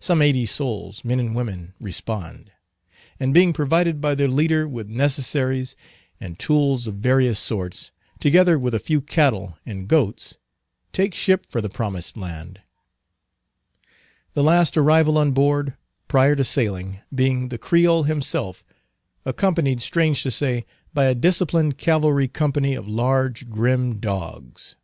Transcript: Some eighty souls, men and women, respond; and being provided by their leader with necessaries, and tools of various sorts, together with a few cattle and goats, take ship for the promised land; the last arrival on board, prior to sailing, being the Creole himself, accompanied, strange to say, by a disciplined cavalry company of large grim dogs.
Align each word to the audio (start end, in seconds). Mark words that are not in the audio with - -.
Some 0.00 0.22
eighty 0.22 0.46
souls, 0.46 1.04
men 1.04 1.20
and 1.20 1.34
women, 1.34 1.74
respond; 1.78 2.50
and 3.20 3.34
being 3.34 3.52
provided 3.52 4.00
by 4.00 4.14
their 4.14 4.28
leader 4.28 4.66
with 4.66 4.88
necessaries, 4.88 5.76
and 6.18 6.38
tools 6.38 6.86
of 6.86 6.94
various 6.94 7.38
sorts, 7.38 7.92
together 8.18 8.58
with 8.58 8.72
a 8.72 8.78
few 8.78 9.02
cattle 9.02 9.58
and 9.66 9.86
goats, 9.86 10.38
take 10.94 11.14
ship 11.14 11.44
for 11.46 11.60
the 11.60 11.68
promised 11.68 12.16
land; 12.16 12.62
the 14.32 14.42
last 14.42 14.78
arrival 14.78 15.18
on 15.18 15.32
board, 15.32 15.76
prior 16.08 16.34
to 16.34 16.44
sailing, 16.44 17.00
being 17.14 17.50
the 17.50 17.58
Creole 17.58 18.04
himself, 18.04 18.64
accompanied, 19.26 19.82
strange 19.82 20.22
to 20.22 20.30
say, 20.30 20.64
by 20.94 21.04
a 21.04 21.14
disciplined 21.14 21.76
cavalry 21.76 22.26
company 22.26 22.72
of 22.74 22.88
large 22.88 23.50
grim 23.50 24.00
dogs. 24.00 24.76